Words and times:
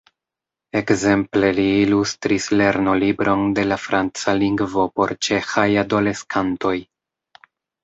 Ekzemple 0.79 1.51
li 1.57 1.65
ilustris 1.81 2.47
lernolibron 2.61 3.45
de 3.61 3.67
la 3.73 3.79
franca 3.83 4.35
lingvo 4.41 4.89
por 4.97 5.15
ĉeĥaj 5.29 5.69
adoleskantoj. 5.85 6.77